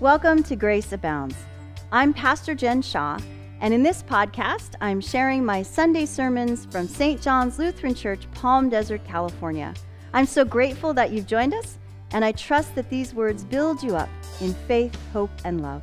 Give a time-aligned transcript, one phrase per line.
[0.00, 1.34] Welcome to Grace Abounds.
[1.90, 3.18] I'm Pastor Jen Shaw,
[3.60, 7.20] and in this podcast, I'm sharing my Sunday sermons from St.
[7.20, 9.74] John's Lutheran Church, Palm Desert, California.
[10.12, 11.78] I'm so grateful that you've joined us,
[12.12, 14.08] and I trust that these words build you up
[14.40, 15.82] in faith, hope, and love.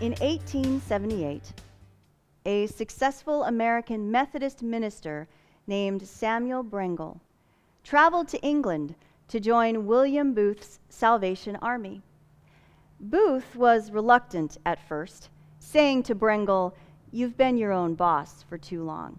[0.00, 1.52] In 1878,
[2.46, 5.26] a successful American Methodist minister
[5.66, 7.18] named Samuel Brengle
[7.82, 8.94] traveled to England
[9.26, 12.02] to join William Booth's Salvation Army.
[13.00, 15.28] Booth was reluctant at first,
[15.58, 16.72] saying to Brengle,
[17.10, 19.18] You've been your own boss for too long.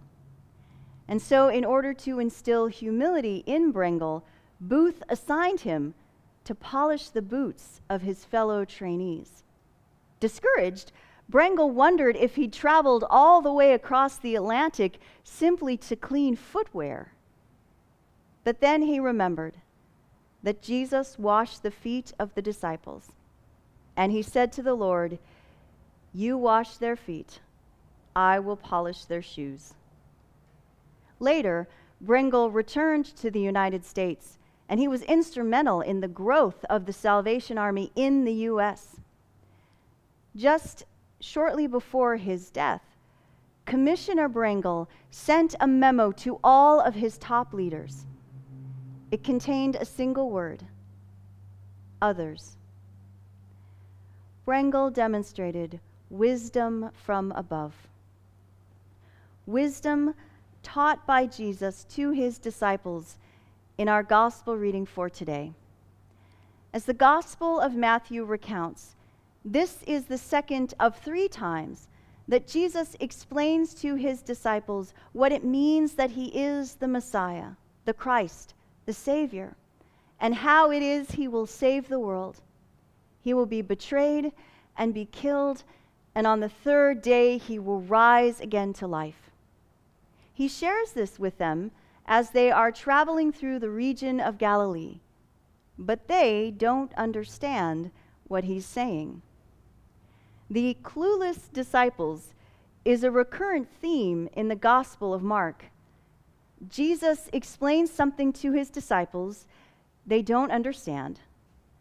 [1.06, 4.22] And so, in order to instill humility in Brengle,
[4.60, 5.94] Booth assigned him
[6.44, 9.42] to polish the boots of his fellow trainees.
[10.18, 10.92] Discouraged,
[11.30, 17.12] Brengle wondered if he'd traveled all the way across the Atlantic simply to clean footwear.
[18.44, 19.58] But then he remembered
[20.42, 23.12] that Jesus washed the feet of the disciples.
[23.96, 25.18] And he said to the Lord,
[26.14, 27.40] You wash their feet,
[28.16, 29.74] I will polish their shoes.
[31.20, 31.68] Later,
[32.02, 36.92] Brengle returned to the United States, and he was instrumental in the growth of the
[36.92, 39.00] Salvation Army in the U.S.
[40.36, 40.84] Just
[41.20, 42.82] shortly before his death,
[43.66, 48.06] Commissioner Brengle sent a memo to all of his top leaders.
[49.10, 50.64] It contained a single word
[52.00, 52.56] others.
[54.46, 55.80] Brengle demonstrated
[56.10, 57.74] wisdom from above.
[59.46, 60.14] Wisdom
[60.62, 63.18] taught by Jesus to his disciples
[63.76, 65.52] in our gospel reading for today.
[66.72, 68.94] As the Gospel of Matthew recounts,
[69.44, 71.88] this is the second of three times
[72.26, 77.52] that Jesus explains to his disciples what it means that he is the Messiah,
[77.86, 78.54] the Christ,
[78.84, 79.56] the Savior,
[80.20, 82.42] and how it is he will save the world.
[83.22, 84.32] He will be betrayed
[84.76, 85.62] and be killed,
[86.14, 89.30] and on the third day he will rise again to life.
[90.34, 91.70] He shares this with them
[92.06, 95.00] as they are traveling through the region of Galilee,
[95.78, 97.90] but they don't understand
[98.26, 99.22] what he's saying.
[100.50, 102.32] The clueless disciples
[102.84, 105.66] is a recurrent theme in the Gospel of Mark.
[106.66, 109.46] Jesus explains something to his disciples
[110.06, 111.20] they don't understand,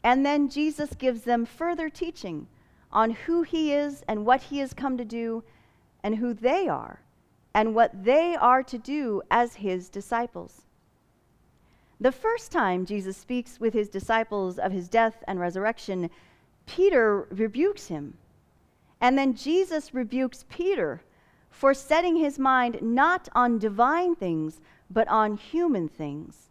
[0.03, 2.47] and then Jesus gives them further teaching
[2.91, 5.43] on who he is and what he has come to do,
[6.03, 6.99] and who they are,
[7.53, 10.63] and what they are to do as his disciples.
[12.01, 16.09] The first time Jesus speaks with his disciples of his death and resurrection,
[16.65, 18.13] Peter rebukes him
[18.99, 21.01] and then Jesus rebukes Peter
[21.49, 24.59] for setting his mind not on divine things,
[24.89, 26.49] but on human things.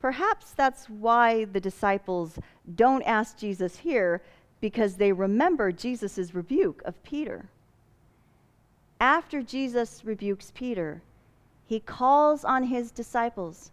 [0.00, 2.38] Perhaps that's why the disciples
[2.74, 4.22] don't ask Jesus here,
[4.60, 7.48] because they remember Jesus' rebuke of Peter.
[9.00, 11.02] After Jesus rebukes Peter,
[11.66, 13.70] he calls on his disciples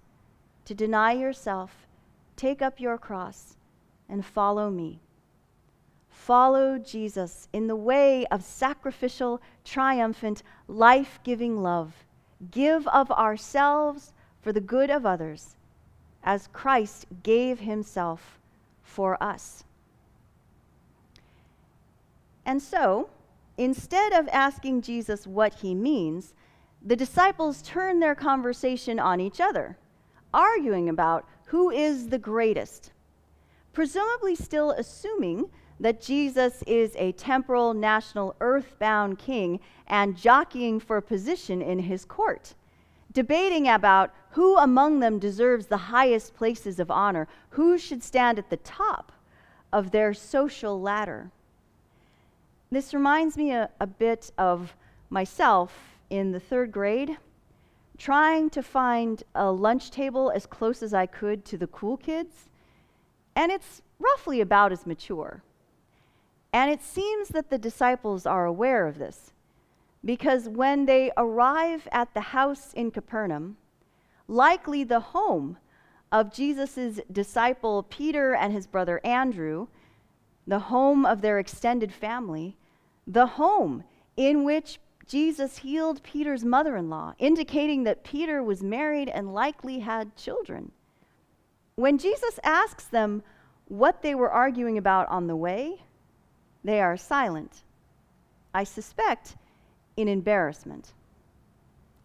[0.65, 1.87] to deny yourself,
[2.35, 3.55] take up your cross,
[4.09, 4.99] and follow me
[6.13, 12.05] follow Jesus in the way of sacrificial, triumphant, life giving love.
[12.51, 15.55] Give of ourselves for the good of others,
[16.23, 18.39] as Christ gave himself
[18.83, 19.63] for us.
[22.45, 23.09] And so,
[23.57, 26.33] instead of asking Jesus what he means,
[26.81, 29.77] the disciples turn their conversation on each other,
[30.33, 32.91] arguing about who is the greatest,
[33.71, 35.49] presumably still assuming
[35.83, 42.55] that Jesus is a temporal, national, earthbound king and jockeying for position in his court,
[43.11, 48.49] debating about who among them deserves the highest places of honor, who should stand at
[48.49, 49.11] the top
[49.73, 51.29] of their social ladder.
[52.71, 54.73] This reminds me a, a bit of
[55.09, 57.17] myself in the third grade,
[57.97, 62.47] trying to find a lunch table as close as I could to the cool kids,
[63.35, 65.43] and it's roughly about as mature.
[66.53, 69.33] And it seems that the disciples are aware of this
[70.05, 73.57] because when they arrive at the house in Capernaum,
[74.27, 75.57] likely the home
[76.11, 79.67] of Jesus' disciple Peter and his brother Andrew,
[80.45, 82.55] the home of their extended family,
[83.07, 83.83] the home
[84.15, 89.79] in which Jesus healed Peter's mother in law, indicating that Peter was married and likely
[89.79, 90.71] had children.
[91.75, 93.23] When Jesus asks them
[93.67, 95.81] what they were arguing about on the way,
[96.63, 97.63] they are silent.
[98.53, 99.35] I suspect
[99.97, 100.93] in embarrassment.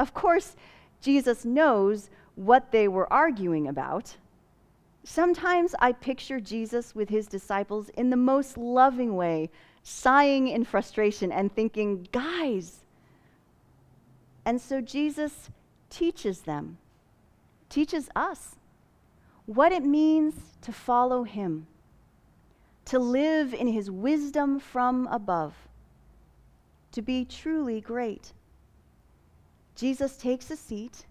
[0.00, 0.56] Of course,
[1.00, 4.16] Jesus knows what they were arguing about.
[5.04, 9.50] Sometimes I picture Jesus with his disciples in the most loving way,
[9.82, 12.84] sighing in frustration and thinking, guys.
[14.44, 15.50] And so Jesus
[15.90, 16.78] teaches them,
[17.68, 18.56] teaches us
[19.46, 21.66] what it means to follow him,
[22.88, 25.54] to live in his wisdom from above,
[26.90, 28.32] to be truly great.
[29.74, 31.04] Jesus takes a seat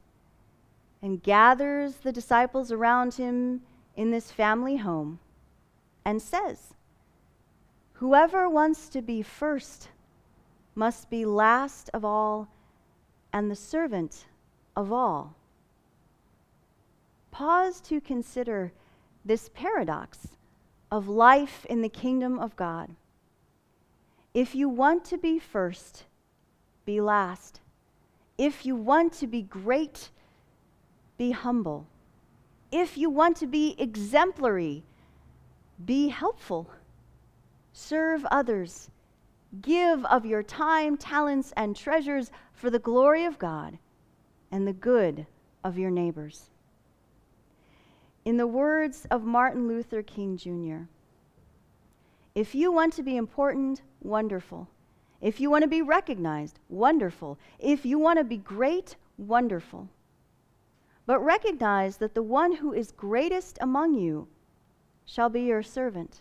[1.03, 3.61] and gathers the disciples around him
[3.95, 5.19] in this family home
[6.03, 6.73] and says,
[7.93, 9.89] Whoever wants to be first
[10.73, 12.47] must be last of all
[13.31, 14.25] and the servant
[14.75, 15.35] of all.
[17.29, 18.71] Pause to consider
[19.23, 20.36] this paradox
[20.91, 22.95] of life in the kingdom of God.
[24.33, 26.05] If you want to be first,
[26.85, 27.59] be last.
[28.37, 30.11] If you want to be great,
[31.17, 31.87] be humble.
[32.71, 34.83] If you want to be exemplary,
[35.83, 36.69] be helpful.
[37.73, 38.89] Serve others.
[39.61, 43.77] Give of your time, talents, and treasures for the glory of God
[44.51, 45.25] and the good
[45.63, 46.49] of your neighbors.
[48.27, 50.89] In the words of Martin Luther King Jr.,
[52.35, 54.67] if you want to be important, wonderful.
[55.21, 57.39] If you want to be recognized, wonderful.
[57.57, 59.87] If you want to be great, wonderful.
[61.05, 64.27] But recognize that the one who is greatest among you
[65.05, 66.19] shall be your servant.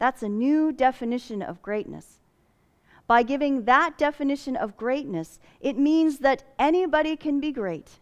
[0.00, 2.18] That's a new definition of greatness.
[3.06, 8.00] By giving that definition of greatness, it means that anybody can be great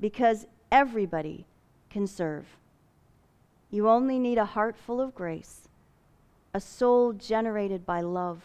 [0.00, 1.46] because everybody
[1.92, 2.46] can serve.
[3.70, 5.68] You only need a heart full of grace,
[6.54, 8.42] a soul generated by love,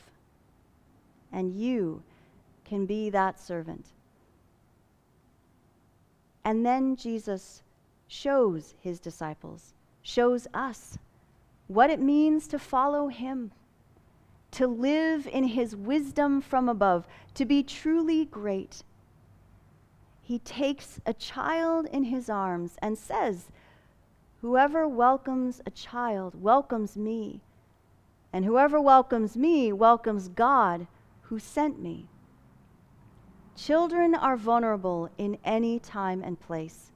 [1.31, 2.03] and you
[2.65, 3.85] can be that servant.
[6.43, 7.63] And then Jesus
[8.07, 10.97] shows his disciples, shows us
[11.67, 13.51] what it means to follow him,
[14.51, 18.83] to live in his wisdom from above, to be truly great.
[20.27, 23.49] He takes a child in his arms and says,
[24.41, 27.39] Whoever welcomes a child welcomes me,
[28.33, 30.87] and whoever welcomes me welcomes God
[31.21, 32.09] who sent me.
[33.55, 36.91] Children are vulnerable in any time and place,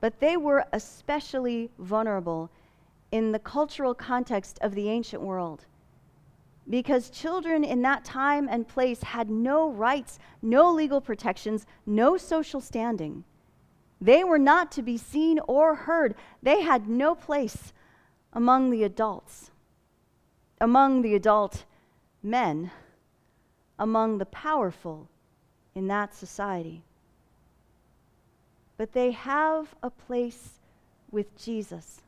[0.00, 2.50] but they were especially vulnerable
[3.12, 5.66] in the cultural context of the ancient world.
[6.68, 12.60] Because children in that time and place had no rights, no legal protections, no social
[12.60, 13.24] standing.
[14.00, 16.14] They were not to be seen or heard.
[16.42, 17.72] They had no place
[18.32, 19.50] among the adults,
[20.60, 21.64] among the adult
[22.22, 22.70] men,
[23.78, 25.08] among the powerful
[25.74, 26.82] in that society.
[28.76, 30.60] But they have a place
[31.10, 32.02] with Jesus.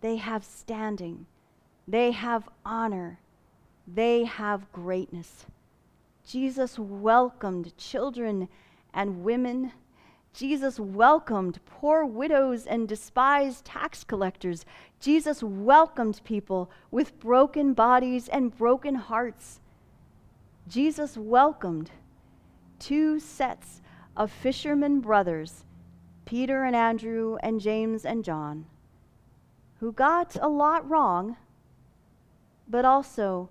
[0.00, 1.26] They have standing.
[1.88, 3.18] They have honor.
[3.86, 5.46] They have greatness.
[6.26, 8.48] Jesus welcomed children
[8.92, 9.72] and women.
[10.32, 14.64] Jesus welcomed poor widows and despised tax collectors.
[14.98, 19.60] Jesus welcomed people with broken bodies and broken hearts.
[20.68, 21.90] Jesus welcomed
[22.78, 23.80] two sets
[24.16, 25.64] of fishermen brothers,
[26.24, 28.66] Peter and Andrew and James and John,
[29.78, 31.36] who got a lot wrong,
[32.68, 33.48] but also,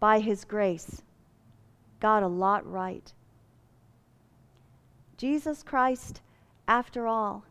[0.00, 1.02] by his grace,
[2.00, 3.12] got a lot right.
[5.18, 6.22] Jesus Christ,
[6.66, 7.44] after all,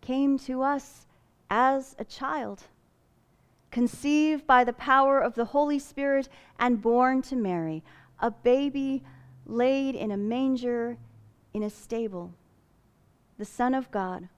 [0.00, 1.06] came to us
[1.50, 2.62] as a child,
[3.70, 7.84] conceived by the power of the Holy Spirit and born to Mary,
[8.18, 9.04] a baby
[9.46, 10.96] laid in a manger
[11.52, 12.32] in a stable.
[13.36, 14.28] The Son of God,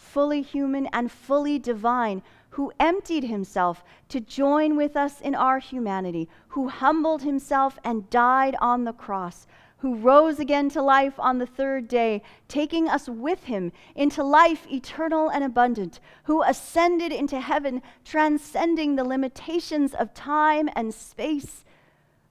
[0.00, 6.28] fully human and fully divine, who emptied himself to join with us in our humanity,
[6.48, 9.46] who humbled himself and died on the cross,
[9.78, 14.66] who rose again to life on the third day, taking us with him into life
[14.68, 21.64] eternal and abundant, who ascended into heaven, transcending the limitations of time and space,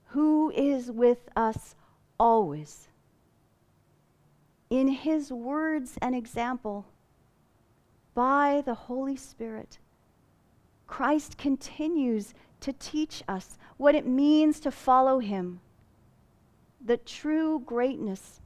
[0.08, 1.76] who is with us
[2.20, 2.88] always.
[4.70, 6.86] In his words and example,
[8.20, 9.80] by the Holy Spirit,
[10.88, 15.62] Christ continues to teach us what it means to follow him.
[16.86, 18.42] That true greatness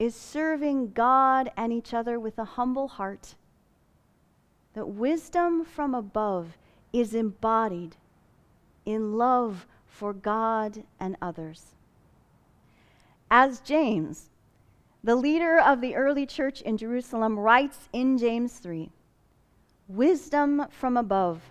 [0.00, 3.36] is serving God and each other with a humble heart.
[4.72, 6.58] That wisdom from above
[6.92, 7.94] is embodied
[8.84, 11.74] in love for God and others
[13.30, 14.30] as James,
[15.04, 18.90] the leader of the early church in Jerusalem, writes in James 3
[19.88, 21.42] Wisdom from above,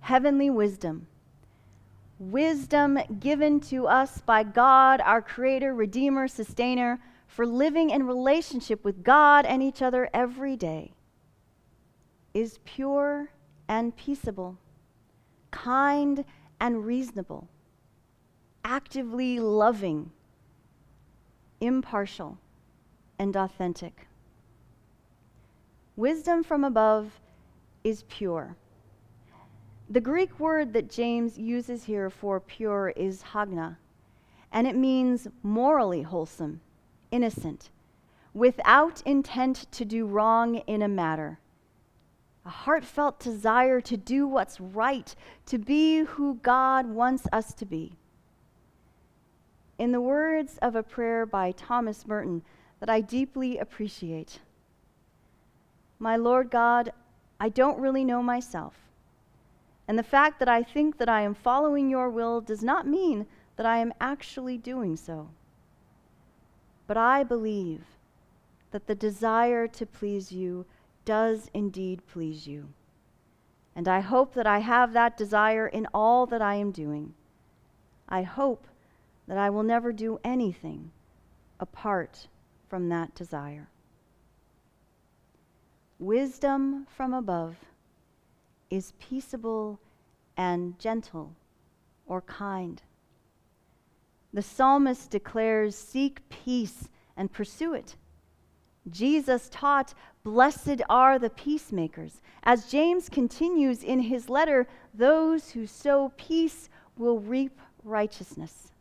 [0.00, 1.06] heavenly wisdom.
[2.18, 9.04] Wisdom given to us by God, our Creator, Redeemer, Sustainer, for living in relationship with
[9.04, 10.92] God and each other every day,
[12.32, 13.28] is pure
[13.68, 14.56] and peaceable,
[15.50, 16.24] kind
[16.58, 17.48] and reasonable,
[18.64, 20.10] actively loving,
[21.60, 22.38] impartial,
[23.18, 24.06] and authentic.
[25.96, 27.20] Wisdom from above
[27.84, 28.56] is pure.
[29.90, 33.76] The Greek word that James uses here for pure is hagna,
[34.50, 36.60] and it means morally wholesome,
[37.10, 37.70] innocent,
[38.32, 41.38] without intent to do wrong in a matter.
[42.46, 45.14] A heartfelt desire to do what's right,
[45.46, 47.96] to be who God wants us to be.
[49.78, 52.42] In the words of a prayer by Thomas Merton
[52.80, 54.40] that I deeply appreciate
[55.98, 56.92] My Lord God,
[57.42, 58.74] I don't really know myself.
[59.88, 63.26] And the fact that I think that I am following your will does not mean
[63.56, 65.28] that I am actually doing so.
[66.86, 67.82] But I believe
[68.70, 70.66] that the desire to please you
[71.04, 72.68] does indeed please you.
[73.74, 77.12] And I hope that I have that desire in all that I am doing.
[78.08, 78.68] I hope
[79.26, 80.92] that I will never do anything
[81.58, 82.28] apart
[82.68, 83.71] from that desire.
[86.02, 87.54] Wisdom from above
[88.70, 89.78] is peaceable
[90.36, 91.36] and gentle
[92.08, 92.82] or kind.
[94.32, 97.94] The psalmist declares, Seek peace and pursue it.
[98.90, 99.94] Jesus taught,
[100.24, 102.20] Blessed are the peacemakers.
[102.42, 108.72] As James continues in his letter, those who sow peace will reap righteousness.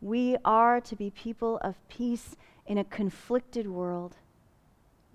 [0.00, 2.34] We are to be people of peace
[2.66, 4.16] in a conflicted world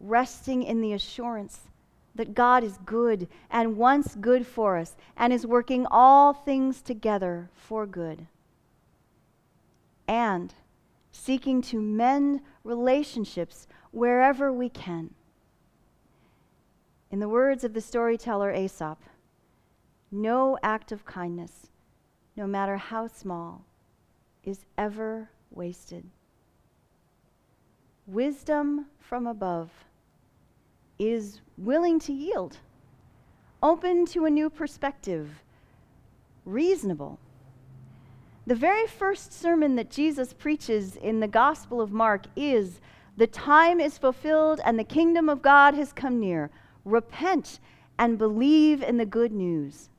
[0.01, 1.69] resting in the assurance
[2.15, 7.49] that God is good and wants good for us and is working all things together
[7.53, 8.27] for good.
[10.07, 10.53] And
[11.11, 15.11] seeking to mend relationships wherever we can.
[17.11, 18.99] In the words of the storyteller Aesop,
[20.11, 21.67] no act of kindness,
[22.35, 23.65] no matter how small,
[24.43, 26.05] is ever wasted.
[28.07, 29.69] Wisdom from above
[30.99, 32.57] is willing to yield,
[33.63, 35.41] open to a new perspective,
[36.45, 37.17] reasonable.
[38.45, 42.81] The very first sermon that Jesus preaches in the Gospel of Mark is
[43.15, 46.49] The time is fulfilled and the kingdom of God has come near.
[46.83, 47.59] Repent
[47.97, 49.89] and believe in the good news.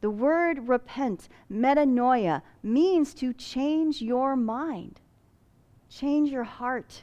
[0.00, 5.00] The word repent, metanoia, means to change your mind,
[5.90, 7.02] change your heart,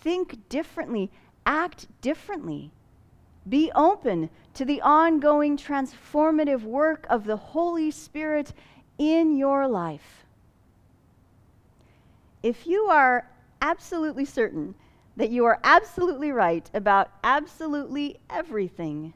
[0.00, 1.10] think differently,
[1.46, 2.70] act differently.
[3.48, 8.52] Be open to the ongoing transformative work of the Holy Spirit
[8.98, 10.24] in your life.
[12.42, 13.28] If you are
[13.60, 14.74] absolutely certain
[15.16, 19.12] that you are absolutely right about absolutely everything,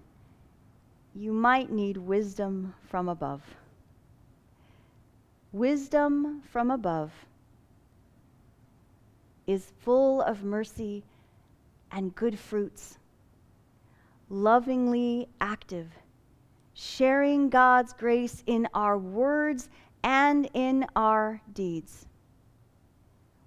[1.15, 3.43] you might need wisdom from above.
[5.53, 7.13] Wisdom from above
[9.47, 11.05] is full of mercy
[11.91, 12.99] and good fruits.
[14.29, 15.89] Lovingly active,
[16.73, 19.69] sharing God's grace in our words
[20.03, 22.07] and in our deeds.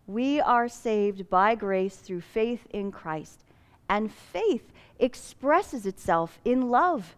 [0.05, 3.43] We are saved by grace through faith in Christ,
[3.89, 7.15] and faith expresses itself in love.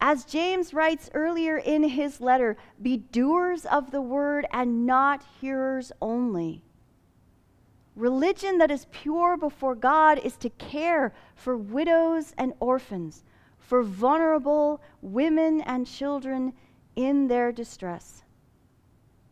[0.00, 5.92] As James writes earlier in his letter, be doers of the word and not hearers
[6.00, 6.62] only
[7.96, 13.24] Religion that is pure before God is to care for widows and orphans,
[13.58, 16.52] for vulnerable women and children
[16.96, 18.22] in their distress.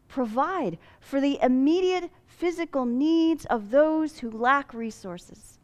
[0.09, 5.59] Provide for the immediate physical needs of those who lack resources.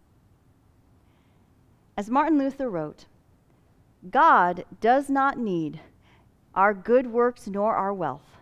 [1.97, 3.07] As Martin Luther wrote,
[4.11, 5.81] God does not need
[6.55, 8.39] our good works nor our wealth,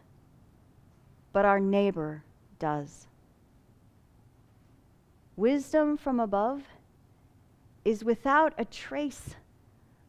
[1.32, 2.24] but our neighbor
[2.58, 3.06] does.
[5.36, 6.62] Wisdom from above
[7.84, 9.34] is without a trace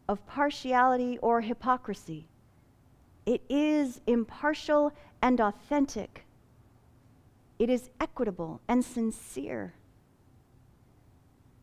[0.10, 2.28] of partiality or hypocrisy.
[3.26, 6.26] It is impartial and authentic.
[7.58, 9.74] It is equitable and sincere.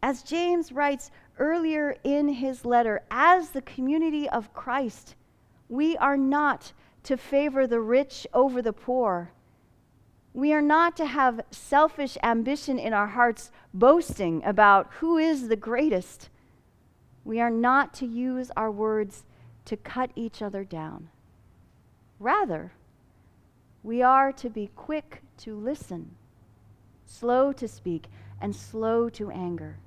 [0.03, 5.15] As James writes earlier in his letter, as the community of Christ,
[5.69, 9.33] we are not to favor the rich over the poor
[10.33, 15.57] We are not to have selfish ambition in our hearts, boasting about who is the
[15.57, 16.29] greatest.
[17.25, 19.25] We are not to use our words
[19.65, 21.09] to cut each other down.
[22.19, 22.73] Rather,
[23.83, 26.15] we are to be quick to listen,
[27.07, 28.07] slow to speak,
[28.41, 29.79] and slow to anger.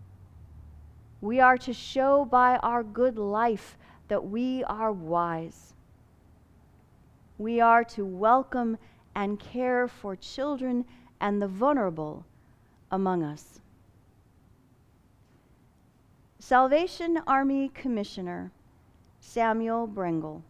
[1.21, 3.77] We are to show by our good life
[4.09, 5.73] that we are wise.
[7.37, 8.77] We are to welcome
[9.15, 10.85] and care for children
[11.19, 12.25] and the vulnerable
[12.91, 13.59] among us.
[16.39, 18.51] Salvation Army Commissioner
[19.19, 20.41] Samuel Brengle,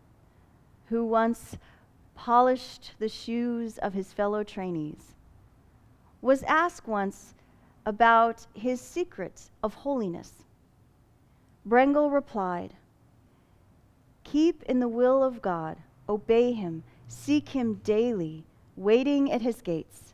[0.87, 1.57] who once
[2.15, 5.13] polished the shoes of his fellow trainees,
[6.21, 7.35] was asked once
[7.85, 10.43] about his secret of holiness.
[11.65, 12.73] Brengle replied,
[14.23, 15.77] Keep in the will of God,
[16.09, 18.43] obey Him, seek Him daily,
[18.75, 20.13] waiting at His gates.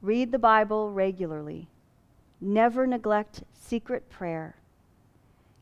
[0.00, 1.68] Read the Bible regularly.
[2.40, 4.56] Never neglect secret prayer.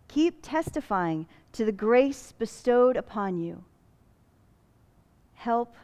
[0.09, 3.65] Keep testifying to the grace bestowed upon you.
[5.35, 5.75] Help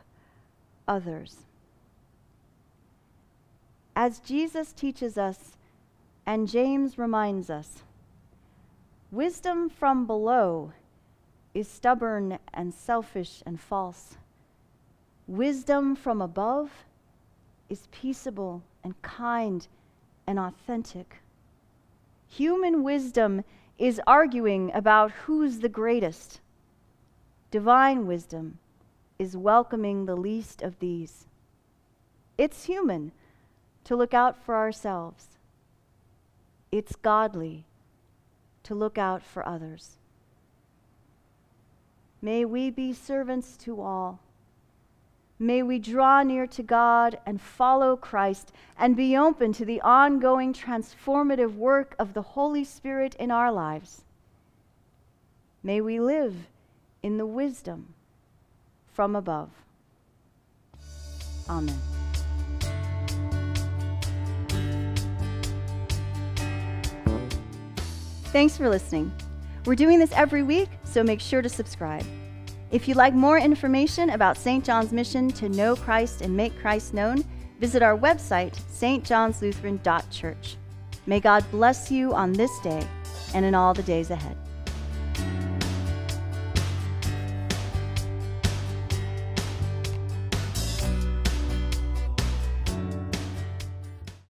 [0.88, 1.38] others.
[3.94, 5.56] As Jesus teaches us
[6.26, 7.82] and James reminds us,
[9.10, 10.72] wisdom from below
[11.54, 14.16] is stubborn and selfish and false.
[15.26, 16.84] Wisdom from above
[17.68, 19.66] is peaceable and kind
[20.26, 21.16] and authentic.
[22.28, 23.42] Human wisdom
[23.78, 26.40] is arguing about who's the greatest.
[27.50, 28.58] Divine wisdom
[29.18, 31.26] is welcoming the least of these.
[32.38, 33.12] It's human
[33.84, 35.38] to look out for ourselves,
[36.70, 37.64] it's godly
[38.64, 39.98] to look out for others.
[42.20, 44.20] May we be servants to all.
[45.38, 50.54] May we draw near to God and follow Christ and be open to the ongoing
[50.54, 54.04] transformative work of the Holy Spirit in our lives.
[55.62, 56.34] May we live
[57.02, 57.94] in the wisdom
[58.94, 59.50] from above.
[61.50, 61.78] Amen.
[68.26, 69.12] Thanks for listening.
[69.66, 72.06] We're doing this every week, so make sure to subscribe.
[72.70, 74.64] If you'd like more information about St.
[74.64, 77.24] John's mission to know Christ and make Christ known,
[77.60, 80.56] visit our website, stjohnslutheran.church.
[81.06, 82.84] May God bless you on this day
[83.34, 84.36] and in all the days ahead.